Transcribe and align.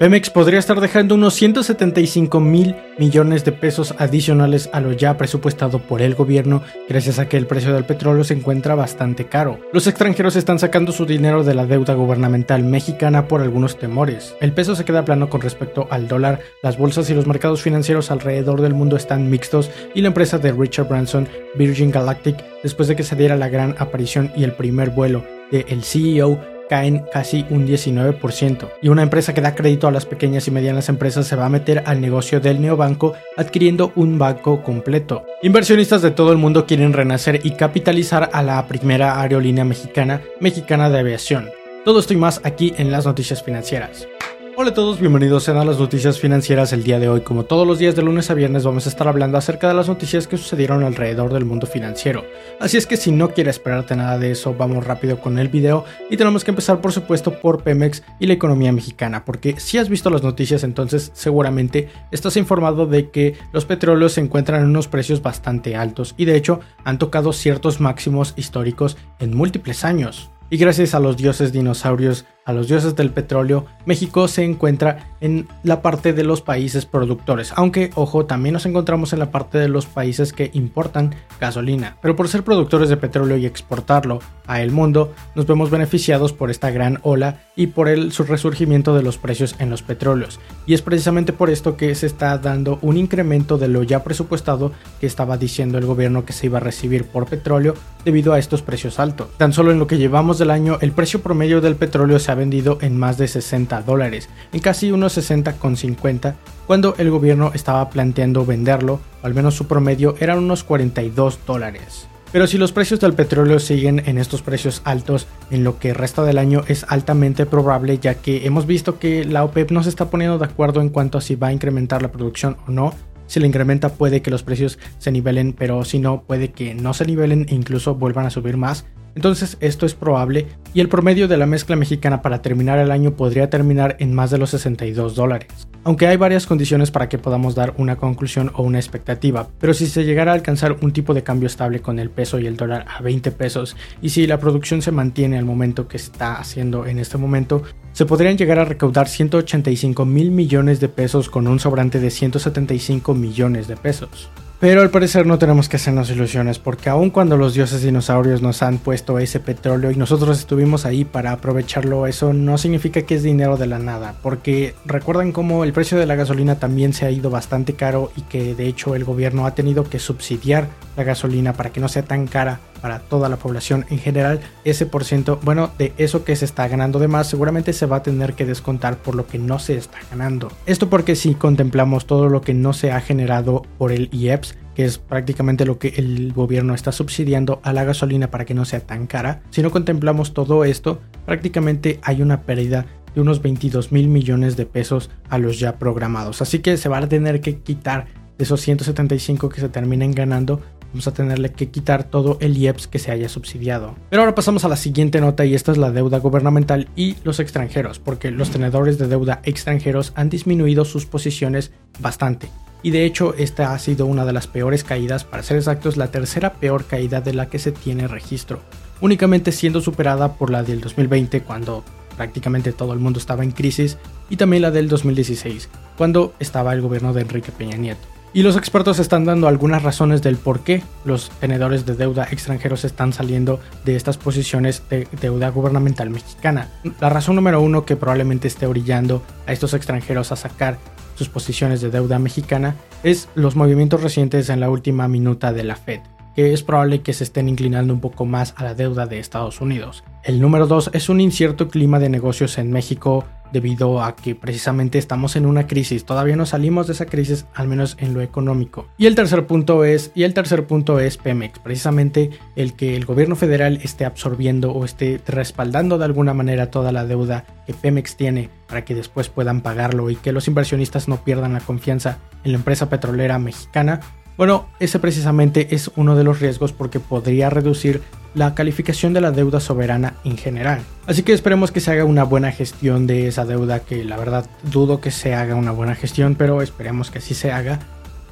Pemex 0.00 0.30
podría 0.30 0.58
estar 0.58 0.80
dejando 0.80 1.14
unos 1.14 1.34
175 1.34 2.40
mil 2.40 2.74
millones 2.96 3.44
de 3.44 3.52
pesos 3.52 3.94
adicionales 3.98 4.70
a 4.72 4.80
lo 4.80 4.92
ya 4.92 5.18
presupuestado 5.18 5.78
por 5.78 6.00
el 6.00 6.14
gobierno 6.14 6.62
gracias 6.88 7.18
a 7.18 7.28
que 7.28 7.36
el 7.36 7.46
precio 7.46 7.74
del 7.74 7.84
petróleo 7.84 8.24
se 8.24 8.32
encuentra 8.32 8.74
bastante 8.74 9.26
caro. 9.26 9.60
Los 9.74 9.86
extranjeros 9.86 10.36
están 10.36 10.58
sacando 10.58 10.92
su 10.92 11.04
dinero 11.04 11.44
de 11.44 11.52
la 11.52 11.66
deuda 11.66 11.92
gubernamental 11.92 12.62
mexicana 12.62 13.28
por 13.28 13.42
algunos 13.42 13.78
temores. 13.78 14.34
El 14.40 14.54
peso 14.54 14.74
se 14.74 14.86
queda 14.86 15.04
plano 15.04 15.28
con 15.28 15.42
respecto 15.42 15.86
al 15.90 16.08
dólar, 16.08 16.40
las 16.62 16.78
bolsas 16.78 17.10
y 17.10 17.14
los 17.14 17.26
mercados 17.26 17.60
financieros 17.60 18.10
alrededor 18.10 18.62
del 18.62 18.72
mundo 18.72 18.96
están 18.96 19.28
mixtos 19.28 19.70
y 19.94 20.00
la 20.00 20.08
empresa 20.08 20.38
de 20.38 20.52
Richard 20.52 20.88
Branson, 20.88 21.28
Virgin 21.56 21.90
Galactic, 21.90 22.42
después 22.62 22.88
de 22.88 22.96
que 22.96 23.02
se 23.02 23.16
diera 23.16 23.36
la 23.36 23.50
gran 23.50 23.76
aparición 23.78 24.32
y 24.34 24.44
el 24.44 24.52
primer 24.52 24.88
vuelo 24.88 25.26
de 25.50 25.66
CEO 25.82 26.40
caen 26.70 27.04
casi 27.12 27.44
un 27.50 27.66
19%. 27.66 28.68
Y 28.80 28.88
una 28.88 29.02
empresa 29.02 29.34
que 29.34 29.40
da 29.40 29.56
crédito 29.56 29.88
a 29.88 29.90
las 29.90 30.06
pequeñas 30.06 30.46
y 30.46 30.52
medianas 30.52 30.88
empresas 30.88 31.26
se 31.26 31.34
va 31.34 31.46
a 31.46 31.50
meter 31.50 31.82
al 31.84 32.00
negocio 32.00 32.40
del 32.40 32.60
neobanco 32.62 33.14
adquiriendo 33.36 33.92
un 33.96 34.18
banco 34.18 34.62
completo. 34.62 35.26
Inversionistas 35.42 36.00
de 36.00 36.12
todo 36.12 36.30
el 36.30 36.38
mundo 36.38 36.66
quieren 36.66 36.92
renacer 36.92 37.40
y 37.42 37.50
capitalizar 37.50 38.30
a 38.32 38.42
la 38.44 38.64
primera 38.68 39.20
aerolínea 39.20 39.64
mexicana, 39.64 40.22
Mexicana 40.38 40.88
de 40.88 41.00
Aviación. 41.00 41.50
Todo 41.84 41.98
esto 41.98 42.14
y 42.14 42.18
más 42.18 42.40
aquí 42.44 42.72
en 42.78 42.92
las 42.92 43.04
noticias 43.04 43.42
financieras. 43.42 44.06
Hola 44.56 44.70
a 44.70 44.74
todos, 44.74 44.98
bienvenidos 45.00 45.48
a 45.48 45.64
las 45.64 45.78
noticias 45.78 46.18
financieras 46.18 46.72
el 46.72 46.82
día 46.82 46.98
de 46.98 47.08
hoy. 47.08 47.20
Como 47.20 47.44
todos 47.44 47.66
los 47.66 47.78
días 47.78 47.94
de 47.94 48.02
lunes 48.02 48.30
a 48.30 48.34
viernes 48.34 48.64
vamos 48.64 48.84
a 48.84 48.88
estar 48.88 49.06
hablando 49.06 49.38
acerca 49.38 49.68
de 49.68 49.74
las 49.74 49.88
noticias 49.88 50.26
que 50.26 50.36
sucedieron 50.36 50.82
alrededor 50.82 51.32
del 51.32 51.44
mundo 51.44 51.66
financiero. 51.66 52.24
Así 52.58 52.76
es 52.76 52.86
que 52.86 52.96
si 52.96 53.12
no 53.12 53.30
quieres 53.30 53.56
esperarte 53.56 53.94
nada 53.94 54.18
de 54.18 54.32
eso, 54.32 54.54
vamos 54.54 54.84
rápido 54.84 55.20
con 55.20 55.38
el 55.38 55.48
video 55.48 55.84
y 56.10 56.16
tenemos 56.16 56.42
que 56.42 56.50
empezar 56.50 56.80
por 56.80 56.92
supuesto 56.92 57.40
por 57.40 57.62
Pemex 57.62 58.02
y 58.18 58.26
la 58.26 58.34
economía 58.34 58.72
mexicana, 58.72 59.24
porque 59.24 59.58
si 59.60 59.78
has 59.78 59.88
visto 59.88 60.10
las 60.10 60.22
noticias 60.22 60.64
entonces 60.64 61.10
seguramente 61.14 61.88
estás 62.10 62.36
informado 62.36 62.86
de 62.86 63.10
que 63.10 63.36
los 63.52 63.64
petróleos 63.64 64.14
se 64.14 64.20
encuentran 64.20 64.62
en 64.62 64.68
unos 64.68 64.88
precios 64.88 65.22
bastante 65.22 65.76
altos 65.76 66.14
y 66.16 66.24
de 66.24 66.36
hecho 66.36 66.60
han 66.84 66.98
tocado 66.98 67.32
ciertos 67.32 67.80
máximos 67.80 68.34
históricos 68.36 68.96
en 69.20 69.34
múltiples 69.34 69.84
años. 69.84 70.30
Y 70.52 70.56
gracias 70.56 70.96
a 70.96 70.98
los 70.98 71.16
dioses 71.16 71.52
dinosaurios 71.52 72.24
a 72.50 72.52
los 72.52 72.68
dioses 72.68 72.94
del 72.96 73.10
petróleo, 73.10 73.66
México 73.86 74.28
se 74.28 74.44
encuentra 74.44 75.14
en 75.20 75.48
la 75.62 75.82
parte 75.82 76.12
de 76.12 76.24
los 76.24 76.42
países 76.42 76.86
productores, 76.86 77.52
aunque 77.56 77.90
ojo, 77.94 78.26
también 78.26 78.52
nos 78.52 78.66
encontramos 78.66 79.12
en 79.12 79.18
la 79.18 79.30
parte 79.30 79.58
de 79.58 79.68
los 79.68 79.86
países 79.86 80.32
que 80.32 80.50
importan 80.54 81.14
gasolina, 81.40 81.96
pero 82.02 82.16
por 82.16 82.28
ser 82.28 82.42
productores 82.42 82.88
de 82.88 82.96
petróleo 82.96 83.36
y 83.36 83.46
exportarlo 83.46 84.20
a 84.46 84.60
el 84.60 84.70
mundo, 84.70 85.12
nos 85.34 85.46
vemos 85.46 85.70
beneficiados 85.70 86.32
por 86.32 86.50
esta 86.50 86.70
gran 86.70 86.98
ola 87.02 87.40
y 87.54 87.68
por 87.68 87.88
el 87.88 88.10
resurgimiento 88.12 88.94
de 88.94 89.02
los 89.02 89.18
precios 89.18 89.54
en 89.58 89.70
los 89.70 89.82
petróleos. 89.82 90.40
Y 90.66 90.74
es 90.74 90.82
precisamente 90.82 91.32
por 91.32 91.50
esto 91.50 91.76
que 91.76 91.94
se 91.94 92.06
está 92.06 92.36
dando 92.38 92.78
un 92.82 92.96
incremento 92.96 93.58
de 93.58 93.68
lo 93.68 93.82
ya 93.82 94.02
presupuestado 94.02 94.72
que 95.00 95.06
estaba 95.06 95.36
diciendo 95.36 95.78
el 95.78 95.86
gobierno 95.86 96.24
que 96.24 96.32
se 96.32 96.46
iba 96.46 96.58
a 96.58 96.62
recibir 96.62 97.04
por 97.04 97.26
petróleo 97.26 97.74
debido 98.04 98.32
a 98.32 98.38
estos 98.38 98.62
precios 98.62 98.98
altos. 98.98 99.28
Tan 99.36 99.52
solo 99.52 99.70
en 99.70 99.78
lo 99.78 99.86
que 99.86 99.98
llevamos 99.98 100.38
del 100.38 100.50
año, 100.50 100.78
el 100.80 100.92
precio 100.92 101.22
promedio 101.22 101.60
del 101.60 101.76
petróleo 101.76 102.18
se 102.18 102.32
ha 102.32 102.34
vendido 102.40 102.78
en 102.80 102.98
más 102.98 103.18
de 103.18 103.28
60 103.28 103.82
dólares, 103.82 104.28
en 104.52 104.60
casi 104.60 104.90
unos 104.90 105.16
60,50, 105.16 106.34
cuando 106.66 106.94
el 106.98 107.10
gobierno 107.10 107.52
estaba 107.54 107.88
planteando 107.90 108.46
venderlo, 108.46 109.00
o 109.22 109.26
al 109.26 109.34
menos 109.34 109.54
su 109.54 109.66
promedio 109.66 110.16
eran 110.18 110.38
unos 110.38 110.64
42 110.64 111.38
dólares. 111.46 112.08
Pero 112.32 112.46
si 112.46 112.58
los 112.58 112.72
precios 112.72 113.00
del 113.00 113.14
petróleo 113.14 113.58
siguen 113.58 114.02
en 114.06 114.16
estos 114.16 114.40
precios 114.40 114.82
altos 114.84 115.26
en 115.50 115.64
lo 115.64 115.78
que 115.78 115.92
resta 115.92 116.22
del 116.22 116.38
año 116.38 116.62
es 116.68 116.86
altamente 116.88 117.44
probable 117.44 117.98
ya 117.98 118.14
que 118.14 118.46
hemos 118.46 118.66
visto 118.66 119.00
que 119.00 119.24
la 119.24 119.42
OPEP 119.44 119.72
no 119.72 119.82
se 119.82 119.88
está 119.88 120.10
poniendo 120.10 120.38
de 120.38 120.44
acuerdo 120.44 120.80
en 120.80 120.90
cuanto 120.90 121.18
a 121.18 121.20
si 121.20 121.34
va 121.34 121.48
a 121.48 121.52
incrementar 121.52 122.02
la 122.02 122.12
producción 122.12 122.56
o 122.68 122.70
no. 122.70 122.94
Si 123.30 123.38
la 123.38 123.46
incrementa 123.46 123.90
puede 123.90 124.22
que 124.22 124.30
los 124.32 124.42
precios 124.42 124.80
se 124.98 125.12
nivelen, 125.12 125.52
pero 125.52 125.84
si 125.84 126.00
no 126.00 126.24
puede 126.24 126.50
que 126.50 126.74
no 126.74 126.94
se 126.94 127.06
nivelen 127.06 127.46
e 127.48 127.54
incluso 127.54 127.94
vuelvan 127.94 128.26
a 128.26 128.30
subir 128.30 128.56
más. 128.56 128.86
Entonces 129.14 129.56
esto 129.60 129.86
es 129.86 129.94
probable 129.94 130.48
y 130.74 130.80
el 130.80 130.88
promedio 130.88 131.28
de 131.28 131.36
la 131.36 131.46
mezcla 131.46 131.76
mexicana 131.76 132.22
para 132.22 132.42
terminar 132.42 132.80
el 132.80 132.90
año 132.90 133.12
podría 133.12 133.48
terminar 133.48 133.94
en 134.00 134.14
más 134.14 134.32
de 134.32 134.38
los 134.38 134.50
62 134.50 135.14
dólares. 135.14 135.68
Aunque 135.84 136.08
hay 136.08 136.16
varias 136.16 136.46
condiciones 136.46 136.90
para 136.90 137.08
que 137.08 137.18
podamos 137.18 137.54
dar 137.54 137.72
una 137.78 137.96
conclusión 137.96 138.50
o 138.56 138.64
una 138.64 138.80
expectativa, 138.80 139.48
pero 139.60 139.74
si 139.74 139.86
se 139.86 140.04
llegara 140.04 140.32
a 140.32 140.34
alcanzar 140.34 140.76
un 140.82 140.92
tipo 140.92 141.14
de 141.14 141.22
cambio 141.22 141.46
estable 141.46 141.80
con 141.80 142.00
el 142.00 142.10
peso 142.10 142.40
y 142.40 142.46
el 142.46 142.56
dólar 142.56 142.84
a 142.88 143.00
20 143.00 143.30
pesos 143.30 143.76
y 144.02 144.08
si 144.08 144.26
la 144.26 144.40
producción 144.40 144.82
se 144.82 144.90
mantiene 144.90 145.38
al 145.38 145.44
momento 145.44 145.86
que 145.86 145.98
está 145.98 146.34
haciendo 146.34 146.84
en 146.84 146.98
este 146.98 147.16
momento, 147.16 147.62
se 148.00 148.06
podrían 148.06 148.38
llegar 148.38 148.58
a 148.58 148.64
recaudar 148.64 149.08
185 149.08 150.06
mil 150.06 150.30
millones 150.30 150.80
de 150.80 150.88
pesos 150.88 151.28
con 151.28 151.46
un 151.46 151.60
sobrante 151.60 152.00
de 152.00 152.10
175 152.10 153.12
millones 153.12 153.68
de 153.68 153.76
pesos. 153.76 154.30
Pero 154.58 154.80
al 154.80 154.88
parecer 154.88 155.26
no 155.26 155.38
tenemos 155.38 155.68
que 155.68 155.76
hacernos 155.76 156.08
ilusiones 156.08 156.58
porque 156.58 156.88
aun 156.88 157.10
cuando 157.10 157.36
los 157.36 157.52
dioses 157.52 157.82
dinosaurios 157.82 158.40
nos 158.40 158.62
han 158.62 158.78
puesto 158.78 159.18
ese 159.18 159.38
petróleo 159.38 159.90
y 159.90 159.96
nosotros 159.96 160.38
estuvimos 160.38 160.86
ahí 160.86 161.04
para 161.04 161.32
aprovecharlo, 161.32 162.06
eso 162.06 162.32
no 162.32 162.56
significa 162.56 163.02
que 163.02 163.16
es 163.16 163.22
dinero 163.22 163.58
de 163.58 163.66
la 163.66 163.78
nada, 163.78 164.14
porque 164.22 164.74
recuerdan 164.86 165.32
cómo 165.32 165.62
el 165.62 165.74
precio 165.74 165.98
de 165.98 166.06
la 166.06 166.16
gasolina 166.16 166.54
también 166.58 166.94
se 166.94 167.04
ha 167.04 167.10
ido 167.10 167.28
bastante 167.28 167.74
caro 167.74 168.12
y 168.16 168.22
que 168.22 168.54
de 168.54 168.66
hecho 168.66 168.94
el 168.94 169.04
gobierno 169.04 169.44
ha 169.44 169.54
tenido 169.54 169.84
que 169.84 169.98
subsidiar 169.98 170.68
la 170.96 171.04
gasolina 171.04 171.52
para 171.52 171.68
que 171.68 171.80
no 171.80 171.88
sea 171.90 172.04
tan 172.04 172.26
cara 172.26 172.60
para 172.80 173.00
toda 173.00 173.28
la 173.28 173.36
población 173.36 173.86
en 173.90 173.98
general, 173.98 174.40
ese 174.64 174.86
por 174.86 175.04
ciento, 175.04 175.38
bueno, 175.42 175.70
de 175.78 175.92
eso 175.98 176.24
que 176.24 176.36
se 176.36 176.44
está 176.44 176.66
ganando 176.68 176.98
de 176.98 177.08
más, 177.08 177.28
seguramente 177.28 177.72
se 177.72 177.86
va 177.86 177.96
a 177.96 178.02
tener 178.02 178.34
que 178.34 178.46
descontar 178.46 178.98
por 178.98 179.14
lo 179.14 179.26
que 179.26 179.38
no 179.38 179.58
se 179.58 179.76
está 179.76 179.98
ganando. 180.10 180.50
Esto 180.66 180.88
porque 180.88 181.16
si 181.16 181.34
contemplamos 181.34 182.06
todo 182.06 182.28
lo 182.28 182.40
que 182.40 182.54
no 182.54 182.72
se 182.72 182.92
ha 182.92 183.00
generado 183.00 183.62
por 183.78 183.92
el 183.92 184.08
IEPS, 184.12 184.56
que 184.74 184.84
es 184.84 184.98
prácticamente 184.98 185.66
lo 185.66 185.78
que 185.78 185.88
el 185.96 186.32
gobierno 186.32 186.74
está 186.74 186.92
subsidiando 186.92 187.60
a 187.64 187.72
la 187.72 187.84
gasolina 187.84 188.30
para 188.30 188.44
que 188.44 188.54
no 188.54 188.64
sea 188.64 188.80
tan 188.80 189.06
cara, 189.06 189.42
si 189.50 189.62
no 189.62 189.70
contemplamos 189.70 190.32
todo 190.32 190.64
esto, 190.64 191.00
prácticamente 191.26 192.00
hay 192.02 192.22
una 192.22 192.42
pérdida 192.42 192.86
de 193.14 193.20
unos 193.20 193.42
22 193.42 193.92
mil 193.92 194.08
millones 194.08 194.56
de 194.56 194.66
pesos 194.66 195.10
a 195.28 195.38
los 195.38 195.58
ya 195.58 195.78
programados. 195.78 196.42
Así 196.42 196.60
que 196.60 196.76
se 196.76 196.88
va 196.88 196.98
a 196.98 197.08
tener 197.08 197.40
que 197.40 197.58
quitar 197.58 198.06
de 198.38 198.44
esos 198.44 198.60
175 198.60 199.48
que 199.48 199.60
se 199.60 199.68
terminen 199.68 200.12
ganando 200.12 200.60
vamos 200.92 201.06
a 201.06 201.12
tenerle 201.12 201.52
que 201.52 201.68
quitar 201.70 202.04
todo 202.04 202.36
el 202.40 202.56
IEPS 202.56 202.88
que 202.88 202.98
se 202.98 203.10
haya 203.10 203.28
subsidiado. 203.28 203.94
Pero 204.10 204.22
ahora 204.22 204.34
pasamos 204.34 204.64
a 204.64 204.68
la 204.68 204.76
siguiente 204.76 205.20
nota 205.20 205.44
y 205.44 205.54
esta 205.54 205.72
es 205.72 205.78
la 205.78 205.90
deuda 205.90 206.18
gubernamental 206.18 206.88
y 206.96 207.16
los 207.24 207.40
extranjeros, 207.40 207.98
porque 207.98 208.30
los 208.30 208.50
tenedores 208.50 208.98
de 208.98 209.08
deuda 209.08 209.40
extranjeros 209.44 210.12
han 210.16 210.30
disminuido 210.30 210.84
sus 210.84 211.06
posiciones 211.06 211.72
bastante. 212.00 212.50
Y 212.82 212.90
de 212.90 213.04
hecho 213.04 213.34
esta 213.36 213.74
ha 213.74 213.78
sido 213.78 214.06
una 214.06 214.24
de 214.24 214.32
las 214.32 214.46
peores 214.46 214.84
caídas, 214.84 215.24
para 215.24 215.42
ser 215.42 215.58
exactos 215.58 215.96
la 215.96 216.10
tercera 216.10 216.54
peor 216.54 216.86
caída 216.86 217.20
de 217.20 217.34
la 217.34 217.48
que 217.48 217.58
se 217.58 217.72
tiene 217.72 218.08
registro, 218.08 218.60
únicamente 219.00 219.52
siendo 219.52 219.80
superada 219.80 220.34
por 220.34 220.50
la 220.50 220.62
del 220.62 220.80
2020 220.80 221.42
cuando 221.42 221.84
prácticamente 222.16 222.72
todo 222.72 222.92
el 222.92 222.98
mundo 222.98 223.18
estaba 223.18 223.44
en 223.44 223.52
crisis 223.52 223.96
y 224.28 224.36
también 224.36 224.62
la 224.62 224.70
del 224.70 224.88
2016 224.88 225.68
cuando 225.96 226.34
estaba 226.38 226.72
el 226.72 226.80
gobierno 226.80 227.12
de 227.12 227.22
Enrique 227.22 227.52
Peña 227.52 227.76
Nieto. 227.76 228.19
Y 228.32 228.44
los 228.44 228.56
expertos 228.56 229.00
están 229.00 229.24
dando 229.24 229.48
algunas 229.48 229.82
razones 229.82 230.22
del 230.22 230.36
por 230.36 230.60
qué 230.60 230.84
los 231.04 231.30
tenedores 231.40 231.84
de 231.84 231.96
deuda 231.96 232.28
extranjeros 232.30 232.84
están 232.84 233.12
saliendo 233.12 233.58
de 233.84 233.96
estas 233.96 234.18
posiciones 234.18 234.84
de 234.88 235.08
deuda 235.20 235.48
gubernamental 235.50 236.10
mexicana. 236.10 236.68
La 237.00 237.08
razón 237.08 237.34
número 237.34 237.60
uno 237.60 237.84
que 237.84 237.96
probablemente 237.96 238.46
esté 238.46 238.66
orillando 238.66 239.20
a 239.48 239.52
estos 239.52 239.74
extranjeros 239.74 240.30
a 240.30 240.36
sacar 240.36 240.78
sus 241.16 241.28
posiciones 241.28 241.80
de 241.80 241.90
deuda 241.90 242.20
mexicana 242.20 242.76
es 243.02 243.28
los 243.34 243.56
movimientos 243.56 244.00
recientes 244.00 244.48
en 244.48 244.60
la 244.60 244.70
última 244.70 245.08
minuta 245.08 245.52
de 245.52 245.64
la 245.64 245.74
Fed. 245.74 246.00
que 246.36 246.52
es 246.52 246.62
probable 246.62 247.02
que 247.02 247.12
se 247.12 247.24
estén 247.24 247.48
inclinando 247.48 247.92
un 247.92 248.00
poco 248.00 248.24
más 248.24 248.54
a 248.56 248.62
la 248.62 248.74
deuda 248.74 249.06
de 249.06 249.18
Estados 249.18 249.60
Unidos. 249.60 250.04
El 250.22 250.40
número 250.40 250.68
2 250.68 250.90
es 250.92 251.08
un 251.08 251.20
incierto 251.20 251.66
clima 251.66 251.98
de 251.98 252.08
negocios 252.08 252.56
en 252.58 252.70
México 252.70 253.24
debido 253.52 254.02
a 254.02 254.16
que 254.16 254.34
precisamente 254.34 254.98
estamos 254.98 255.36
en 255.36 255.46
una 255.46 255.66
crisis, 255.66 256.04
todavía 256.04 256.36
no 256.36 256.46
salimos 256.46 256.86
de 256.86 256.94
esa 256.94 257.06
crisis, 257.06 257.46
al 257.54 257.68
menos 257.68 257.96
en 257.98 258.14
lo 258.14 258.20
económico. 258.20 258.86
Y 258.98 259.06
el 259.06 259.14
tercer 259.14 259.46
punto 259.46 259.84
es, 259.84 260.12
y 260.14 260.24
el 260.24 260.34
tercer 260.34 260.66
punto 260.66 261.00
es 261.00 261.16
Pemex, 261.16 261.58
precisamente 261.58 262.30
el 262.56 262.74
que 262.74 262.96
el 262.96 263.04
gobierno 263.04 263.36
federal 263.36 263.80
esté 263.82 264.04
absorbiendo 264.04 264.72
o 264.72 264.84
esté 264.84 265.20
respaldando 265.26 265.98
de 265.98 266.04
alguna 266.04 266.34
manera 266.34 266.70
toda 266.70 266.92
la 266.92 267.04
deuda 267.04 267.44
que 267.66 267.74
Pemex 267.74 268.16
tiene 268.16 268.50
para 268.68 268.84
que 268.84 268.94
después 268.94 269.28
puedan 269.28 269.60
pagarlo 269.60 270.10
y 270.10 270.16
que 270.16 270.32
los 270.32 270.48
inversionistas 270.48 271.08
no 271.08 271.24
pierdan 271.24 271.52
la 271.52 271.60
confianza 271.60 272.18
en 272.44 272.52
la 272.52 272.58
empresa 272.58 272.88
petrolera 272.88 273.38
mexicana. 273.38 274.00
Bueno, 274.36 274.66
ese 274.78 274.98
precisamente 274.98 275.74
es 275.74 275.90
uno 275.96 276.16
de 276.16 276.24
los 276.24 276.40
riesgos 276.40 276.72
porque 276.72 276.98
podría 277.00 277.50
reducir 277.50 278.02
la 278.34 278.54
calificación 278.54 279.12
de 279.12 279.20
la 279.20 279.32
deuda 279.32 279.60
soberana 279.60 280.14
en 280.24 280.36
general. 280.36 280.80
Así 281.06 281.22
que 281.22 281.32
esperemos 281.32 281.72
que 281.72 281.80
se 281.80 281.90
haga 281.90 282.04
una 282.04 282.24
buena 282.24 282.52
gestión 282.52 283.06
de 283.06 283.28
esa 283.28 283.44
deuda, 283.44 283.80
que 283.80 284.04
la 284.04 284.16
verdad 284.16 284.46
dudo 284.70 285.00
que 285.00 285.10
se 285.10 285.34
haga 285.34 285.54
una 285.56 285.72
buena 285.72 285.94
gestión, 285.94 286.36
pero 286.36 286.62
esperemos 286.62 287.10
que 287.10 287.18
así 287.18 287.34
se 287.34 287.52
haga. 287.52 287.80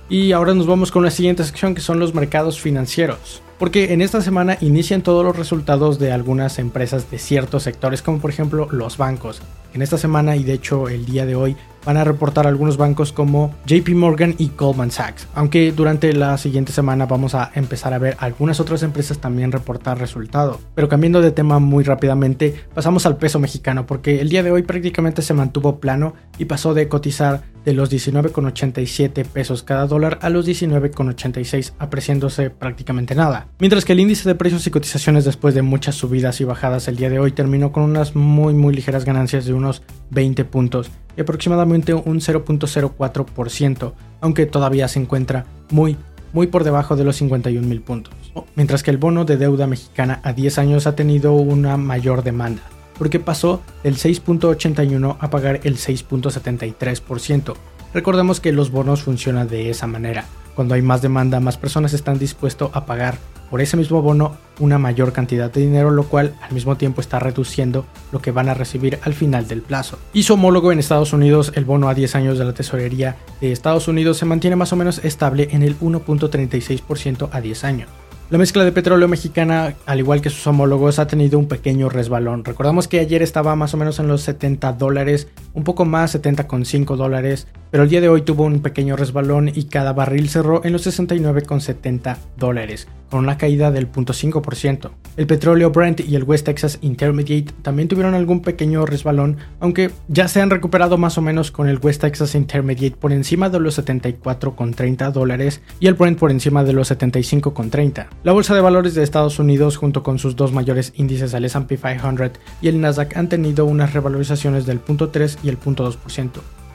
Y 0.08 0.32
ahora 0.32 0.54
nos 0.54 0.66
vamos 0.66 0.90
con 0.90 1.04
la 1.04 1.10
siguiente 1.10 1.44
sección 1.44 1.74
que 1.74 1.82
son 1.82 1.98
los 1.98 2.14
mercados 2.14 2.60
financieros. 2.60 3.42
Porque 3.58 3.92
en 3.92 4.00
esta 4.00 4.22
semana 4.22 4.56
inician 4.60 5.02
todos 5.02 5.24
los 5.24 5.36
resultados 5.36 5.98
de 5.98 6.12
algunas 6.12 6.60
empresas 6.60 7.10
de 7.10 7.18
ciertos 7.18 7.64
sectores, 7.64 8.02
como 8.02 8.20
por 8.20 8.30
ejemplo 8.30 8.68
los 8.70 8.96
bancos. 8.96 9.42
En 9.74 9.82
esta 9.82 9.98
semana 9.98 10.36
y 10.36 10.44
de 10.44 10.54
hecho 10.54 10.88
el 10.88 11.04
día 11.04 11.26
de 11.26 11.34
hoy 11.34 11.56
van 11.88 11.96
a 11.96 12.04
reportar 12.04 12.46
algunos 12.46 12.76
bancos 12.76 13.12
como 13.14 13.54
JP 13.64 13.88
Morgan 13.94 14.34
y 14.36 14.50
Goldman 14.54 14.90
Sachs, 14.90 15.26
aunque 15.34 15.72
durante 15.72 16.12
la 16.12 16.36
siguiente 16.36 16.70
semana 16.70 17.06
vamos 17.06 17.34
a 17.34 17.50
empezar 17.54 17.94
a 17.94 17.98
ver 17.98 18.14
algunas 18.20 18.60
otras 18.60 18.82
empresas 18.82 19.20
también 19.20 19.52
reportar 19.52 19.98
resultados. 19.98 20.58
Pero 20.74 20.90
cambiando 20.90 21.22
de 21.22 21.30
tema 21.30 21.60
muy 21.60 21.84
rápidamente, 21.84 22.62
pasamos 22.74 23.06
al 23.06 23.16
peso 23.16 23.38
mexicano 23.38 23.86
porque 23.86 24.20
el 24.20 24.28
día 24.28 24.42
de 24.42 24.50
hoy 24.50 24.64
prácticamente 24.64 25.22
se 25.22 25.32
mantuvo 25.32 25.80
plano 25.80 26.12
y 26.36 26.44
pasó 26.44 26.74
de 26.74 26.88
cotizar 26.88 27.44
de 27.64 27.72
los 27.72 27.90
19,87 27.90 29.24
pesos 29.26 29.62
cada 29.62 29.86
dólar 29.86 30.18
a 30.22 30.30
los 30.30 30.46
19,86 30.46 31.72
apreciándose 31.78 32.50
prácticamente 32.50 33.14
nada. 33.14 33.48
Mientras 33.58 33.84
que 33.84 33.92
el 33.92 34.00
índice 34.00 34.28
de 34.28 34.34
precios 34.34 34.66
y 34.66 34.70
cotizaciones 34.70 35.24
después 35.24 35.54
de 35.54 35.62
muchas 35.62 35.94
subidas 35.94 36.40
y 36.40 36.44
bajadas 36.44 36.88
el 36.88 36.96
día 36.96 37.10
de 37.10 37.18
hoy 37.18 37.32
terminó 37.32 37.72
con 37.72 37.82
unas 37.82 38.14
muy 38.16 38.54
muy 38.54 38.74
ligeras 38.74 39.04
ganancias 39.04 39.44
de 39.44 39.54
unos 39.54 39.82
20 40.10 40.44
puntos 40.44 40.90
y 41.16 41.20
aproximadamente 41.20 41.94
un 41.94 42.20
0.04%, 42.20 43.92
aunque 44.20 44.46
todavía 44.46 44.86
se 44.86 45.00
encuentra 45.00 45.46
muy, 45.70 45.96
muy 46.32 46.46
por 46.46 46.64
debajo 46.64 46.96
de 46.96 47.04
los 47.04 47.16
51 47.16 47.66
mil 47.66 47.80
puntos. 47.80 48.14
Mientras 48.54 48.82
que 48.82 48.92
el 48.92 48.98
bono 48.98 49.24
de 49.24 49.36
deuda 49.36 49.66
mexicana 49.66 50.20
a 50.22 50.32
10 50.32 50.58
años 50.58 50.86
ha 50.86 50.94
tenido 50.94 51.32
una 51.32 51.76
mayor 51.76 52.22
demanda, 52.22 52.62
porque 52.98 53.20
pasó 53.20 53.62
del 53.82 53.96
6.81 53.96 55.16
a 55.18 55.30
pagar 55.30 55.60
el 55.64 55.76
6.73%. 55.76 57.54
Recordemos 57.94 58.40
que 58.40 58.52
los 58.52 58.70
bonos 58.70 59.02
funcionan 59.02 59.48
de 59.48 59.70
esa 59.70 59.86
manera. 59.86 60.26
Cuando 60.54 60.74
hay 60.74 60.82
más 60.82 61.02
demanda, 61.02 61.40
más 61.40 61.56
personas 61.56 61.94
están 61.94 62.18
dispuestos 62.18 62.70
a 62.74 62.84
pagar 62.84 63.16
por 63.48 63.60
ese 63.60 63.76
mismo 63.76 64.02
bono 64.02 64.36
una 64.58 64.78
mayor 64.78 65.12
cantidad 65.12 65.50
de 65.50 65.60
dinero, 65.60 65.90
lo 65.90 66.04
cual 66.04 66.34
al 66.42 66.52
mismo 66.52 66.76
tiempo 66.76 67.00
está 67.00 67.18
reduciendo 67.18 67.86
lo 68.12 68.20
que 68.20 68.32
van 68.32 68.48
a 68.48 68.54
recibir 68.54 68.98
al 69.02 69.14
final 69.14 69.46
del 69.46 69.62
plazo. 69.62 69.98
Y 70.12 70.24
su 70.24 70.34
homólogo 70.34 70.72
en 70.72 70.80
Estados 70.80 71.12
Unidos, 71.12 71.52
el 71.54 71.64
bono 71.64 71.88
a 71.88 71.94
10 71.94 72.14
años 72.16 72.38
de 72.38 72.44
la 72.44 72.54
tesorería 72.54 73.16
de 73.40 73.52
Estados 73.52 73.88
Unidos 73.88 74.18
se 74.18 74.26
mantiene 74.26 74.56
más 74.56 74.72
o 74.72 74.76
menos 74.76 74.98
estable 75.04 75.48
en 75.52 75.62
el 75.62 75.78
1.36% 75.78 77.28
a 77.32 77.40
10 77.40 77.64
años. 77.64 77.88
La 78.30 78.36
mezcla 78.36 78.62
de 78.62 78.72
petróleo 78.72 79.08
mexicana, 79.08 79.74
al 79.86 80.00
igual 80.00 80.20
que 80.20 80.28
sus 80.28 80.46
homólogos, 80.46 80.98
ha 80.98 81.06
tenido 81.06 81.38
un 81.38 81.48
pequeño 81.48 81.88
resbalón. 81.88 82.44
Recordamos 82.44 82.86
que 82.86 83.00
ayer 83.00 83.22
estaba 83.22 83.56
más 83.56 83.72
o 83.72 83.78
menos 83.78 84.00
en 84.00 84.08
los 84.08 84.20
70 84.20 84.74
dólares, 84.74 85.28
un 85.54 85.64
poco 85.64 85.86
más, 85.86 86.14
70,5 86.14 86.96
dólares, 86.96 87.46
pero 87.70 87.84
el 87.84 87.88
día 87.88 88.02
de 88.02 88.10
hoy 88.10 88.20
tuvo 88.20 88.44
un 88.44 88.60
pequeño 88.60 88.96
resbalón 88.96 89.48
y 89.48 89.64
cada 89.64 89.94
barril 89.94 90.28
cerró 90.28 90.62
en 90.62 90.74
los 90.74 90.86
69,70 90.86 92.18
dólares, 92.36 92.86
con 93.10 93.20
una 93.20 93.38
caída 93.38 93.70
del 93.70 93.90
0.5%. 93.90 94.90
El 95.16 95.26
petróleo 95.26 95.70
Brent 95.70 96.00
y 96.00 96.14
el 96.14 96.24
West 96.24 96.46
Texas 96.46 96.78
Intermediate 96.80 97.52
también 97.62 97.88
tuvieron 97.88 98.14
algún 98.14 98.40
pequeño 98.40 98.86
resbalón, 98.86 99.38
aunque 99.60 99.90
ya 100.08 100.28
se 100.28 100.40
han 100.40 100.50
recuperado 100.50 100.96
más 100.96 101.18
o 101.18 101.22
menos 101.22 101.50
con 101.50 101.68
el 101.68 101.80
West 101.82 102.02
Texas 102.02 102.34
Intermediate 102.34 102.96
por 102.96 103.12
encima 103.12 103.50
de 103.50 103.60
los 103.60 103.78
74,30 103.78 105.10
dólares 105.10 105.60
y 105.80 105.86
el 105.88 105.94
Brent 105.94 106.18
por 106.18 106.30
encima 106.30 106.64
de 106.64 106.72
los 106.72 106.90
75,30. 106.90 108.06
La 108.22 108.32
bolsa 108.32 108.54
de 108.54 108.60
valores 108.60 108.94
de 108.94 109.02
Estados 109.02 109.38
Unidos 109.38 109.76
junto 109.76 110.02
con 110.02 110.18
sus 110.18 110.36
dos 110.36 110.52
mayores 110.52 110.92
índices, 110.96 111.34
el 111.34 111.44
S&P 111.44 111.76
500 111.76 112.38
y 112.60 112.68
el 112.68 112.80
Nasdaq, 112.80 113.16
han 113.16 113.28
tenido 113.28 113.64
unas 113.64 113.92
revalorizaciones 113.92 114.66
del 114.66 114.84
0.3 114.84 115.38
y 115.42 115.48
el 115.48 115.58
0.2%. 115.58 116.30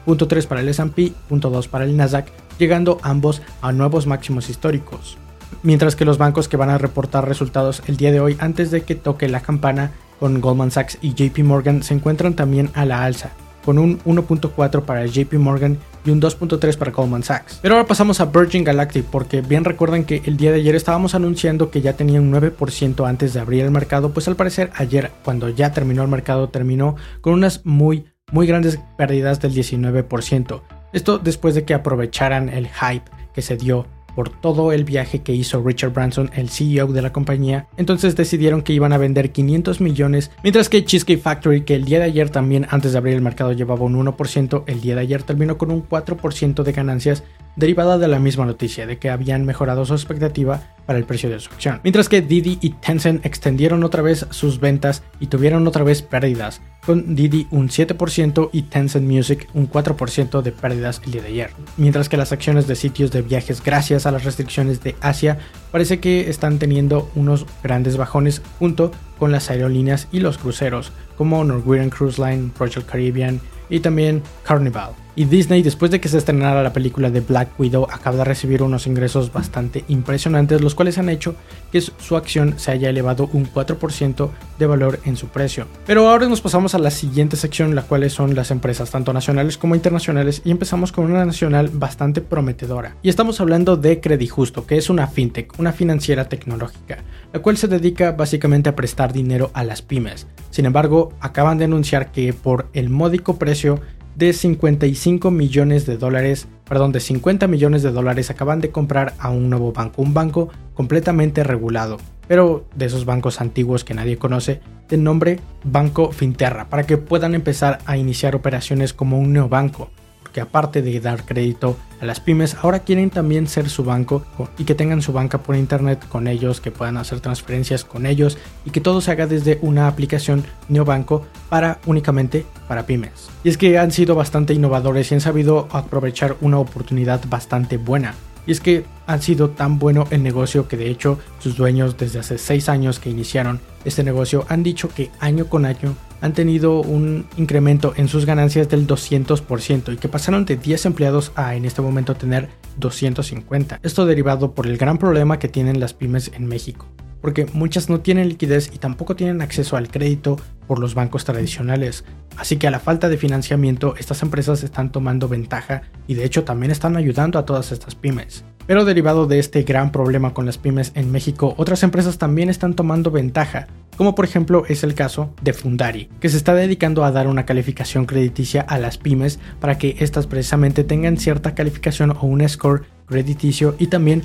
0.3 0.06 0.46
para 0.46 0.60
el 0.60 0.68
S&P, 0.68 1.12
0.2 1.30 1.68
para 1.68 1.84
el 1.84 1.96
Nasdaq, 1.96 2.26
llegando 2.58 2.98
ambos 3.02 3.42
a 3.62 3.72
nuevos 3.72 4.06
máximos 4.06 4.50
históricos. 4.50 5.16
Mientras 5.62 5.96
que 5.96 6.04
los 6.04 6.18
bancos 6.18 6.48
que 6.48 6.56
van 6.56 6.70
a 6.70 6.78
reportar 6.78 7.28
resultados 7.28 7.82
el 7.86 7.96
día 7.96 8.12
de 8.12 8.20
hoy 8.20 8.36
antes 8.40 8.70
de 8.70 8.82
que 8.82 8.94
toque 8.94 9.28
la 9.28 9.40
campana 9.40 9.92
con 10.18 10.40
Goldman 10.40 10.70
Sachs 10.70 10.98
y 11.00 11.14
JP 11.14 11.38
Morgan 11.40 11.82
se 11.82 11.94
encuentran 11.94 12.34
también 12.34 12.70
a 12.74 12.84
la 12.84 13.04
alza, 13.04 13.30
con 13.64 13.78
un 13.78 13.98
1.4 14.00 14.82
para 14.82 15.06
JP 15.06 15.34
Morgan 15.34 15.78
y 16.04 16.10
un 16.10 16.20
2.3 16.20 16.76
para 16.76 16.92
Goldman 16.92 17.22
Sachs. 17.22 17.58
Pero 17.62 17.74
ahora 17.74 17.86
pasamos 17.86 18.20
a 18.20 18.26
Virgin 18.26 18.64
Galactic 18.64 19.04
porque 19.04 19.40
bien 19.40 19.64
recuerdan 19.64 20.04
que 20.04 20.22
el 20.24 20.36
día 20.36 20.52
de 20.52 20.58
ayer 20.58 20.74
estábamos 20.74 21.14
anunciando 21.14 21.70
que 21.70 21.80
ya 21.80 21.94
tenía 21.94 22.20
un 22.20 22.32
9% 22.32 23.08
antes 23.08 23.34
de 23.34 23.40
abrir 23.40 23.64
el 23.64 23.70
mercado, 23.70 24.12
pues 24.12 24.28
al 24.28 24.36
parecer 24.36 24.70
ayer 24.76 25.10
cuando 25.24 25.48
ya 25.48 25.72
terminó 25.72 26.02
el 26.02 26.08
mercado 26.08 26.48
terminó 26.48 26.96
con 27.20 27.32
unas 27.32 27.64
muy 27.64 28.06
muy 28.32 28.46
grandes 28.46 28.80
pérdidas 28.96 29.40
del 29.40 29.54
19%. 29.54 30.62
Esto 30.92 31.18
después 31.18 31.54
de 31.54 31.64
que 31.64 31.74
aprovecharan 31.74 32.48
el 32.48 32.68
hype 32.68 33.10
que 33.34 33.42
se 33.42 33.56
dio 33.56 33.86
por 34.14 34.28
todo 34.28 34.72
el 34.72 34.84
viaje 34.84 35.22
que 35.22 35.34
hizo 35.34 35.62
Richard 35.62 35.92
Branson, 35.92 36.30
el 36.34 36.48
CEO 36.48 36.88
de 36.88 37.02
la 37.02 37.12
compañía, 37.12 37.66
entonces 37.76 38.16
decidieron 38.16 38.62
que 38.62 38.72
iban 38.72 38.92
a 38.92 38.98
vender 38.98 39.32
500 39.32 39.80
millones, 39.80 40.30
mientras 40.42 40.68
que 40.68 40.84
Cheesecake 40.84 41.20
Factory, 41.20 41.62
que 41.62 41.74
el 41.74 41.84
día 41.84 41.98
de 41.98 42.04
ayer 42.04 42.30
también 42.30 42.66
antes 42.70 42.92
de 42.92 42.98
abrir 42.98 43.14
el 43.14 43.22
mercado 43.22 43.52
llevaba 43.52 43.84
un 43.84 43.94
1%, 43.94 44.64
el 44.66 44.80
día 44.80 44.94
de 44.94 45.00
ayer 45.00 45.22
terminó 45.22 45.58
con 45.58 45.70
un 45.70 45.86
4% 45.86 46.62
de 46.62 46.72
ganancias 46.72 47.24
derivada 47.56 47.98
de 47.98 48.08
la 48.08 48.18
misma 48.18 48.44
noticia 48.44 48.86
de 48.86 48.98
que 48.98 49.10
habían 49.10 49.44
mejorado 49.44 49.84
su 49.84 49.94
expectativa 49.94 50.62
para 50.86 50.98
el 50.98 51.04
precio 51.04 51.30
de 51.30 51.40
su 51.40 51.50
acción. 51.52 51.80
Mientras 51.82 52.08
que 52.08 52.22
Didi 52.22 52.58
y 52.60 52.70
Tencent 52.70 53.24
extendieron 53.24 53.84
otra 53.84 54.02
vez 54.02 54.26
sus 54.30 54.60
ventas 54.60 55.02
y 55.20 55.28
tuvieron 55.28 55.66
otra 55.66 55.84
vez 55.84 56.02
pérdidas, 56.02 56.60
con 56.84 57.14
Didi 57.14 57.46
un 57.50 57.68
7% 57.68 58.50
y 58.52 58.62
Tencent 58.62 59.08
Music 59.08 59.48
un 59.54 59.70
4% 59.70 60.42
de 60.42 60.52
pérdidas 60.52 61.00
el 61.04 61.12
día 61.12 61.22
de 61.22 61.28
ayer. 61.28 61.50
Mientras 61.76 62.08
que 62.08 62.16
las 62.16 62.32
acciones 62.32 62.66
de 62.66 62.76
sitios 62.76 63.10
de 63.10 63.22
viajes 63.22 63.62
gracias 63.62 64.04
a 64.06 64.10
las 64.10 64.24
restricciones 64.24 64.82
de 64.82 64.94
Asia 65.00 65.38
parece 65.70 66.00
que 66.00 66.28
están 66.28 66.58
teniendo 66.58 67.10
unos 67.14 67.46
grandes 67.62 67.96
bajones 67.96 68.42
junto 68.58 68.92
con 69.18 69.32
las 69.32 69.50
aerolíneas 69.50 70.08
y 70.12 70.20
los 70.20 70.38
cruceros 70.38 70.92
como 71.16 71.42
Norwegian 71.44 71.90
Cruise 71.90 72.18
Line, 72.18 72.50
Royal 72.58 72.84
Caribbean 72.84 73.40
y 73.70 73.80
también 73.80 74.22
Carnival. 74.42 75.03
Y 75.16 75.26
Disney, 75.26 75.62
después 75.62 75.92
de 75.92 76.00
que 76.00 76.08
se 76.08 76.18
estrenara 76.18 76.62
la 76.64 76.72
película 76.72 77.08
de 77.08 77.20
Black 77.20 77.58
Widow, 77.58 77.86
acaba 77.88 78.16
de 78.16 78.24
recibir 78.24 78.64
unos 78.64 78.88
ingresos 78.88 79.32
bastante 79.32 79.84
impresionantes, 79.86 80.60
los 80.60 80.74
cuales 80.74 80.98
han 80.98 81.08
hecho 81.08 81.36
que 81.70 81.80
su 81.80 82.16
acción 82.16 82.54
se 82.58 82.72
haya 82.72 82.90
elevado 82.90 83.30
un 83.32 83.46
4% 83.46 84.30
de 84.58 84.66
valor 84.66 84.98
en 85.04 85.16
su 85.16 85.28
precio. 85.28 85.66
Pero 85.86 86.08
ahora 86.08 86.28
nos 86.28 86.40
pasamos 86.40 86.74
a 86.74 86.78
la 86.78 86.90
siguiente 86.90 87.36
sección, 87.36 87.76
la 87.76 87.82
cual 87.82 88.10
son 88.10 88.34
las 88.34 88.50
empresas 88.50 88.90
tanto 88.90 89.12
nacionales 89.12 89.56
como 89.56 89.76
internacionales, 89.76 90.42
y 90.44 90.50
empezamos 90.50 90.90
con 90.90 91.04
una 91.04 91.24
nacional 91.24 91.70
bastante 91.72 92.20
prometedora. 92.20 92.96
Y 93.02 93.08
estamos 93.08 93.40
hablando 93.40 93.76
de 93.76 94.00
Credijusto, 94.00 94.66
que 94.66 94.78
es 94.78 94.90
una 94.90 95.06
fintech, 95.06 95.56
una 95.60 95.72
financiera 95.72 96.28
tecnológica, 96.28 97.04
la 97.32 97.40
cual 97.40 97.56
se 97.56 97.68
dedica 97.68 98.12
básicamente 98.12 98.68
a 98.68 98.74
prestar 98.74 99.12
dinero 99.12 99.52
a 99.54 99.62
las 99.62 99.80
pymes. 99.80 100.26
Sin 100.50 100.66
embargo, 100.66 101.12
acaban 101.20 101.58
de 101.58 101.66
anunciar 101.66 102.10
que 102.10 102.32
por 102.32 102.68
el 102.72 102.90
módico 102.90 103.38
precio 103.38 103.80
de 104.16 104.32
55 104.32 105.30
millones 105.30 105.86
de 105.86 105.96
dólares, 105.96 106.46
perdón, 106.64 106.92
de 106.92 107.00
50 107.00 107.46
millones 107.46 107.82
de 107.82 107.90
dólares 107.90 108.30
acaban 108.30 108.60
de 108.60 108.70
comprar 108.70 109.14
a 109.18 109.30
un 109.30 109.50
nuevo 109.50 109.72
banco, 109.72 110.02
un 110.02 110.14
banco 110.14 110.48
completamente 110.74 111.44
regulado, 111.44 111.98
pero 112.28 112.64
de 112.74 112.86
esos 112.86 113.04
bancos 113.04 113.40
antiguos 113.40 113.84
que 113.84 113.94
nadie 113.94 114.18
conoce, 114.18 114.60
de 114.88 114.96
nombre 114.96 115.40
Banco 115.64 116.12
Finterra, 116.12 116.68
para 116.68 116.84
que 116.84 116.96
puedan 116.96 117.34
empezar 117.34 117.78
a 117.86 117.96
iniciar 117.96 118.36
operaciones 118.36 118.92
como 118.92 119.18
un 119.18 119.32
neobanco 119.32 119.90
que 120.34 120.40
aparte 120.40 120.82
de 120.82 121.00
dar 121.00 121.24
crédito 121.24 121.78
a 122.00 122.04
las 122.04 122.20
pymes, 122.20 122.56
ahora 122.60 122.80
quieren 122.80 123.08
también 123.08 123.46
ser 123.46 123.70
su 123.70 123.84
banco 123.84 124.26
y 124.58 124.64
que 124.64 124.74
tengan 124.74 125.00
su 125.00 125.12
banca 125.12 125.38
por 125.38 125.56
internet 125.56 126.06
con 126.08 126.26
ellos, 126.26 126.60
que 126.60 126.72
puedan 126.72 126.96
hacer 126.98 127.20
transferencias 127.20 127.84
con 127.84 128.04
ellos 128.04 128.36
y 128.66 128.70
que 128.70 128.80
todo 128.80 129.00
se 129.00 129.12
haga 129.12 129.26
desde 129.26 129.58
una 129.62 129.86
aplicación 129.86 130.44
neobanco 130.68 131.24
para 131.48 131.78
únicamente 131.86 132.44
para 132.68 132.84
pymes. 132.84 133.30
Y 133.44 133.48
es 133.48 133.56
que 133.56 133.78
han 133.78 133.92
sido 133.92 134.16
bastante 134.16 134.52
innovadores 134.52 135.10
y 135.10 135.14
han 135.14 135.20
sabido 135.20 135.68
aprovechar 135.70 136.36
una 136.40 136.58
oportunidad 136.58 137.22
bastante 137.28 137.76
buena 137.78 138.14
Y 138.46 138.52
es 138.52 138.60
que 138.60 138.84
han 139.06 139.22
sido 139.22 139.50
tan 139.50 139.78
bueno 139.78 140.06
el 140.10 140.22
negocio 140.22 140.68
que 140.68 140.76
de 140.76 140.90
hecho 140.90 141.18
sus 141.38 141.56
dueños 141.56 141.96
desde 141.96 142.18
hace 142.18 142.38
6 142.38 142.68
años 142.68 142.98
que 142.98 143.10
iniciaron 143.10 143.60
este 143.84 144.02
negocio 144.02 144.46
han 144.48 144.62
dicho 144.62 144.88
que 144.88 145.10
año 145.20 145.46
con 145.46 145.64
año 145.64 145.94
han 146.20 146.32
tenido 146.32 146.80
un 146.80 147.26
incremento 147.36 147.92
en 147.96 148.08
sus 148.08 148.24
ganancias 148.24 148.68
del 148.68 148.86
200% 148.86 149.92
y 149.92 149.96
que 149.96 150.08
pasaron 150.08 150.46
de 150.46 150.56
10 150.56 150.86
empleados 150.86 151.32
a 151.34 151.54
en 151.54 151.66
este 151.66 151.82
momento 151.82 152.14
tener 152.14 152.48
250. 152.78 153.80
Esto 153.82 154.06
derivado 154.06 154.54
por 154.54 154.66
el 154.66 154.78
gran 154.78 154.96
problema 154.96 155.38
que 155.38 155.48
tienen 155.48 155.80
las 155.80 155.92
pymes 155.92 156.30
en 156.34 156.46
México 156.46 156.86
porque 157.24 157.46
muchas 157.54 157.88
no 157.88 158.00
tienen 158.00 158.28
liquidez 158.28 158.70
y 158.74 158.76
tampoco 158.76 159.16
tienen 159.16 159.40
acceso 159.40 159.78
al 159.78 159.88
crédito 159.88 160.36
por 160.66 160.78
los 160.78 160.94
bancos 160.94 161.24
tradicionales. 161.24 162.04
Así 162.36 162.58
que 162.58 162.66
a 162.66 162.70
la 162.70 162.80
falta 162.80 163.08
de 163.08 163.16
financiamiento, 163.16 163.94
estas 163.98 164.22
empresas 164.22 164.62
están 164.62 164.92
tomando 164.92 165.26
ventaja 165.26 165.84
y 166.06 166.14
de 166.14 166.26
hecho 166.26 166.44
también 166.44 166.70
están 166.70 166.98
ayudando 166.98 167.38
a 167.38 167.46
todas 167.46 167.72
estas 167.72 167.94
pymes. 167.94 168.44
Pero 168.66 168.84
derivado 168.84 169.26
de 169.26 169.38
este 169.38 169.62
gran 169.62 169.90
problema 169.90 170.34
con 170.34 170.44
las 170.44 170.58
pymes 170.58 170.92
en 170.94 171.10
México, 171.12 171.54
otras 171.56 171.82
empresas 171.82 172.18
también 172.18 172.50
están 172.50 172.74
tomando 172.74 173.10
ventaja, 173.10 173.68
como 173.96 174.14
por 174.14 174.26
ejemplo 174.26 174.64
es 174.68 174.84
el 174.84 174.94
caso 174.94 175.32
de 175.40 175.54
Fundari, 175.54 176.10
que 176.20 176.28
se 176.28 176.36
está 176.36 176.54
dedicando 176.54 177.04
a 177.04 177.10
dar 177.10 177.26
una 177.26 177.46
calificación 177.46 178.04
crediticia 178.04 178.60
a 178.60 178.78
las 178.78 178.98
pymes 178.98 179.38
para 179.60 179.78
que 179.78 179.96
éstas 180.00 180.26
precisamente 180.26 180.84
tengan 180.84 181.16
cierta 181.16 181.54
calificación 181.54 182.10
o 182.10 182.26
un 182.26 182.46
score 182.46 182.82
crediticio 183.06 183.76
y 183.78 183.88
también 183.88 184.22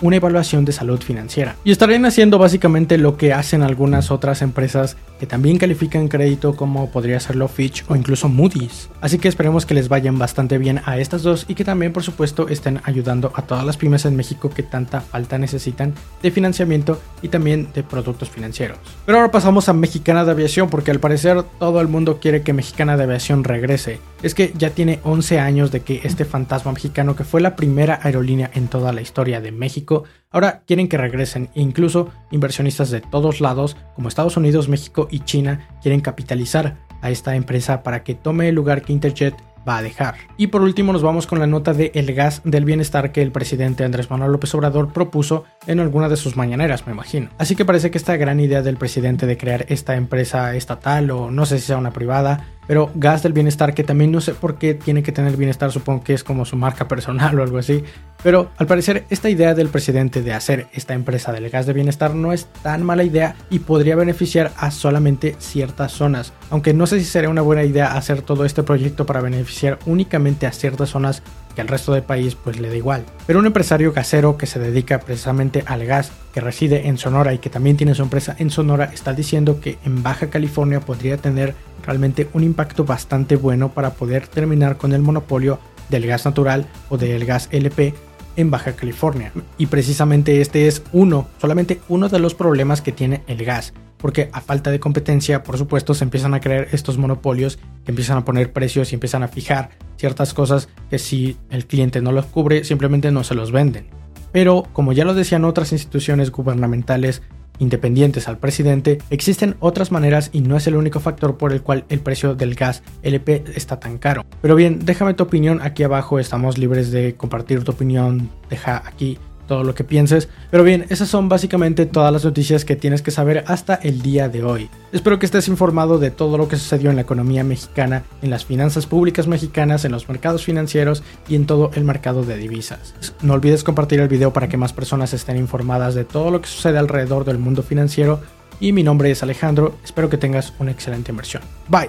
una 0.00 0.16
evaluación 0.16 0.64
de 0.64 0.72
salud 0.72 1.00
financiera. 1.00 1.56
Y 1.64 1.70
estarían 1.70 2.04
haciendo 2.04 2.38
básicamente 2.38 2.98
lo 2.98 3.16
que 3.16 3.32
hacen 3.32 3.62
algunas 3.62 4.10
otras 4.10 4.42
empresas 4.42 4.96
que 5.18 5.26
también 5.26 5.58
califican 5.58 6.08
crédito 6.08 6.54
como 6.54 6.90
podría 6.90 7.20
serlo 7.20 7.48
Fitch 7.48 7.84
o 7.88 7.96
incluso 7.96 8.28
Moody's. 8.28 8.88
Así 9.00 9.18
que 9.18 9.28
esperemos 9.28 9.66
que 9.66 9.74
les 9.74 9.88
vayan 9.88 10.18
bastante 10.18 10.58
bien 10.58 10.80
a 10.84 10.98
estas 10.98 11.22
dos 11.22 11.44
y 11.48 11.54
que 11.54 11.64
también 11.64 11.92
por 11.92 12.02
supuesto 12.02 12.48
estén 12.48 12.80
ayudando 12.84 13.32
a 13.34 13.42
todas 13.42 13.64
las 13.64 13.76
pymes 13.76 14.04
en 14.04 14.16
México 14.16 14.50
que 14.50 14.62
tanta 14.62 15.00
falta 15.00 15.38
necesitan 15.38 15.94
de 16.22 16.30
financiamiento 16.30 17.00
y 17.22 17.28
también 17.28 17.68
de 17.74 17.82
productos 17.82 18.30
financieros. 18.30 18.78
Pero 19.06 19.18
ahora 19.18 19.30
pasamos 19.30 19.68
a 19.68 19.72
Mexicana 19.72 20.24
de 20.24 20.30
Aviación 20.30 20.70
porque 20.70 20.90
al 20.90 21.00
parecer 21.00 21.42
todo 21.58 21.80
el 21.80 21.88
mundo 21.88 22.18
quiere 22.20 22.42
que 22.42 22.52
Mexicana 22.52 22.96
de 22.96 23.04
Aviación 23.04 23.44
regrese. 23.44 23.98
Es 24.22 24.34
que 24.34 24.52
ya 24.56 24.70
tiene 24.70 25.00
11 25.04 25.38
años 25.38 25.70
de 25.70 25.80
que 25.80 26.00
este 26.04 26.24
fantasma 26.24 26.72
mexicano 26.72 27.16
que 27.16 27.24
fue 27.24 27.40
la 27.40 27.56
primera 27.56 28.00
aerolínea 28.02 28.50
en 28.54 28.68
toda 28.68 28.92
la 28.92 29.00
historia 29.00 29.40
de 29.40 29.52
México, 29.52 29.87
ahora 30.30 30.62
quieren 30.66 30.88
que 30.88 30.98
regresen 30.98 31.48
incluso 31.54 32.08
inversionistas 32.30 32.90
de 32.90 33.00
todos 33.00 33.40
lados, 33.40 33.76
como 33.94 34.08
Estados 34.08 34.36
Unidos, 34.36 34.68
México 34.68 35.08
y 35.10 35.20
China, 35.20 35.68
quieren 35.82 36.00
capitalizar 36.00 36.76
a 37.00 37.10
esta 37.10 37.36
empresa 37.36 37.82
para 37.82 38.02
que 38.02 38.14
tome 38.14 38.48
el 38.48 38.54
lugar 38.54 38.82
que 38.82 38.92
Interjet 38.92 39.34
va 39.68 39.78
a 39.78 39.82
dejar. 39.82 40.14
Y 40.36 40.48
por 40.48 40.62
último 40.62 40.92
nos 40.92 41.02
vamos 41.02 41.26
con 41.26 41.38
la 41.38 41.46
nota 41.46 41.74
de 41.74 41.90
el 41.94 42.14
gas 42.14 42.40
del 42.44 42.64
bienestar 42.64 43.12
que 43.12 43.22
el 43.22 43.32
presidente 43.32 43.84
Andrés 43.84 44.10
Manuel 44.10 44.32
López 44.32 44.54
Obrador 44.54 44.92
propuso 44.92 45.44
en 45.66 45.80
alguna 45.80 46.08
de 46.08 46.16
sus 46.16 46.36
mañaneras, 46.36 46.86
me 46.86 46.92
imagino. 46.92 47.28
Así 47.38 47.54
que 47.54 47.64
parece 47.64 47.90
que 47.90 47.98
esta 47.98 48.16
gran 48.16 48.40
idea 48.40 48.62
del 48.62 48.76
presidente 48.76 49.26
de 49.26 49.36
crear 49.36 49.66
esta 49.68 49.96
empresa 49.96 50.54
estatal 50.56 51.10
o 51.10 51.30
no 51.30 51.44
sé 51.44 51.58
si 51.58 51.66
sea 51.66 51.76
una 51.76 51.92
privada, 51.92 52.46
pero 52.68 52.92
Gas 52.94 53.24
del 53.24 53.32
Bienestar, 53.32 53.74
que 53.74 53.82
también 53.82 54.12
no 54.12 54.20
sé 54.20 54.34
por 54.34 54.58
qué 54.58 54.74
tiene 54.74 55.02
que 55.02 55.10
tener 55.10 55.36
bienestar, 55.36 55.72
supongo 55.72 56.04
que 56.04 56.12
es 56.14 56.22
como 56.22 56.44
su 56.44 56.54
marca 56.54 56.86
personal 56.86 57.36
o 57.40 57.42
algo 57.42 57.58
así. 57.58 57.82
Pero 58.22 58.50
al 58.58 58.66
parecer 58.66 59.04
esta 59.10 59.30
idea 59.30 59.54
del 59.54 59.68
presidente 59.68 60.22
de 60.22 60.34
hacer 60.34 60.66
esta 60.72 60.94
empresa 60.94 61.32
del 61.32 61.48
gas 61.50 61.66
de 61.66 61.72
bienestar 61.72 62.14
no 62.14 62.32
es 62.32 62.46
tan 62.62 62.84
mala 62.84 63.04
idea 63.04 63.36
y 63.48 63.60
podría 63.60 63.96
beneficiar 63.96 64.52
a 64.56 64.70
solamente 64.70 65.34
ciertas 65.38 65.92
zonas. 65.92 66.32
Aunque 66.50 66.74
no 66.74 66.86
sé 66.86 66.98
si 66.98 67.06
sería 67.06 67.30
una 67.30 67.42
buena 67.42 67.64
idea 67.64 67.94
hacer 67.94 68.22
todo 68.22 68.44
este 68.44 68.62
proyecto 68.62 69.06
para 69.06 69.22
beneficiar 69.22 69.78
únicamente 69.86 70.46
a 70.46 70.52
ciertas 70.52 70.90
zonas 70.90 71.22
que 71.58 71.62
al 71.62 71.66
resto 71.66 71.92
del 71.92 72.04
país 72.04 72.36
pues 72.36 72.60
le 72.60 72.68
da 72.68 72.76
igual. 72.76 73.04
Pero 73.26 73.40
un 73.40 73.46
empresario 73.46 73.92
gasero 73.92 74.36
que 74.36 74.46
se 74.46 74.60
dedica 74.60 75.00
precisamente 75.00 75.64
al 75.66 75.84
gas, 75.86 76.12
que 76.32 76.40
reside 76.40 76.86
en 76.86 76.98
Sonora 76.98 77.34
y 77.34 77.38
que 77.38 77.50
también 77.50 77.76
tiene 77.76 77.96
su 77.96 78.02
empresa 78.02 78.36
en 78.38 78.50
Sonora, 78.50 78.92
está 78.94 79.12
diciendo 79.12 79.60
que 79.60 79.76
en 79.84 80.04
Baja 80.04 80.30
California 80.30 80.78
podría 80.78 81.16
tener 81.16 81.56
realmente 81.84 82.28
un 82.32 82.44
impacto 82.44 82.84
bastante 82.84 83.34
bueno 83.34 83.70
para 83.70 83.90
poder 83.90 84.28
terminar 84.28 84.76
con 84.76 84.92
el 84.92 85.02
monopolio 85.02 85.58
del 85.88 86.06
gas 86.06 86.26
natural 86.26 86.64
o 86.90 86.96
del 86.96 87.26
gas 87.26 87.48
LP 87.50 87.92
en 88.36 88.52
Baja 88.52 88.76
California. 88.76 89.32
Y 89.56 89.66
precisamente 89.66 90.40
este 90.40 90.68
es 90.68 90.84
uno, 90.92 91.26
solamente 91.40 91.80
uno 91.88 92.08
de 92.08 92.20
los 92.20 92.36
problemas 92.36 92.82
que 92.82 92.92
tiene 92.92 93.24
el 93.26 93.44
gas 93.44 93.72
porque 93.98 94.30
a 94.32 94.40
falta 94.40 94.70
de 94.70 94.80
competencia, 94.80 95.42
por 95.42 95.58
supuesto, 95.58 95.94
se 95.94 96.04
empiezan 96.04 96.34
a 96.34 96.40
crear 96.40 96.68
estos 96.72 96.98
monopolios 96.98 97.58
que 97.84 97.92
empiezan 97.92 98.18
a 98.18 98.24
poner 98.24 98.52
precios 98.52 98.92
y 98.92 98.94
empiezan 98.94 99.22
a 99.22 99.28
fijar 99.28 99.70
ciertas 99.96 100.34
cosas 100.34 100.68
que 100.90 100.98
si 100.98 101.36
el 101.50 101.66
cliente 101.66 102.00
no 102.00 102.12
los 102.12 102.26
cubre, 102.26 102.64
simplemente 102.64 103.10
no 103.10 103.24
se 103.24 103.34
los 103.34 103.52
venden. 103.52 103.86
Pero, 104.32 104.66
como 104.72 104.92
ya 104.92 105.04
lo 105.04 105.14
decían 105.14 105.44
otras 105.44 105.72
instituciones 105.72 106.30
gubernamentales 106.30 107.22
independientes 107.58 108.28
al 108.28 108.38
presidente, 108.38 108.98
existen 109.10 109.56
otras 109.60 109.90
maneras 109.90 110.30
y 110.32 110.40
no 110.40 110.56
es 110.56 110.66
el 110.66 110.76
único 110.76 111.00
factor 111.00 111.36
por 111.36 111.52
el 111.52 111.62
cual 111.62 111.84
el 111.88 112.00
precio 112.00 112.34
del 112.34 112.54
gas 112.54 112.82
LP 113.02 113.44
está 113.54 113.80
tan 113.80 113.98
caro. 113.98 114.24
Pero 114.40 114.54
bien, 114.54 114.80
déjame 114.84 115.14
tu 115.14 115.24
opinión 115.24 115.60
aquí 115.62 115.82
abajo, 115.82 116.18
estamos 116.18 116.58
libres 116.58 116.90
de 116.90 117.16
compartir 117.16 117.64
tu 117.64 117.72
opinión, 117.72 118.30
deja 118.48 118.82
aquí 118.86 119.18
todo 119.48 119.64
lo 119.64 119.74
que 119.74 119.82
pienses. 119.82 120.28
Pero 120.52 120.62
bien, 120.62 120.86
esas 120.90 121.08
son 121.08 121.28
básicamente 121.28 121.86
todas 121.86 122.12
las 122.12 122.24
noticias 122.24 122.64
que 122.64 122.76
tienes 122.76 123.02
que 123.02 123.10
saber 123.10 123.42
hasta 123.48 123.74
el 123.74 124.02
día 124.02 124.28
de 124.28 124.44
hoy. 124.44 124.70
Espero 124.92 125.18
que 125.18 125.26
estés 125.26 125.48
informado 125.48 125.98
de 125.98 126.12
todo 126.12 126.38
lo 126.38 126.46
que 126.46 126.56
sucedió 126.56 126.90
en 126.90 126.96
la 126.96 127.02
economía 127.02 127.42
mexicana, 127.42 128.04
en 128.22 128.30
las 128.30 128.44
finanzas 128.44 128.86
públicas 128.86 129.26
mexicanas, 129.26 129.84
en 129.84 129.92
los 129.92 130.08
mercados 130.08 130.44
financieros 130.44 131.02
y 131.28 131.34
en 131.34 131.46
todo 131.46 131.70
el 131.74 131.82
mercado 131.82 132.24
de 132.24 132.36
divisas. 132.36 132.94
No 133.22 133.34
olvides 133.34 133.64
compartir 133.64 133.98
el 133.98 134.08
video 134.08 134.32
para 134.32 134.48
que 134.48 134.56
más 134.56 134.72
personas 134.72 135.12
estén 135.14 135.36
informadas 135.36 135.94
de 135.94 136.04
todo 136.04 136.30
lo 136.30 136.40
que 136.40 136.48
sucede 136.48 136.78
alrededor 136.78 137.24
del 137.24 137.38
mundo 137.38 137.62
financiero. 137.62 138.20
Y 138.60 138.72
mi 138.72 138.82
nombre 138.82 139.10
es 139.10 139.22
Alejandro, 139.22 139.76
espero 139.84 140.08
que 140.08 140.18
tengas 140.18 140.52
una 140.58 140.70
excelente 140.70 141.10
inversión. 141.10 141.42
Bye. 141.68 141.88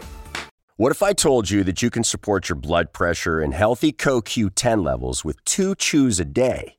What 0.77 0.91
if 0.91 1.03
I 1.03 1.11
told 1.11 1.49
you 1.49 1.65
that 1.65 1.81
you 1.81 1.89
can 1.89 2.05
support 2.05 2.47
your 2.47 2.55
blood 2.55 2.93
pressure 2.93 3.41
and 3.41 3.53
healthy 3.53 3.91
CoQ10 3.91 4.81
levels 4.81 5.25
with 5.25 5.43
two 5.43 5.75
chews 5.75 6.21
a 6.21 6.25
day? 6.25 6.78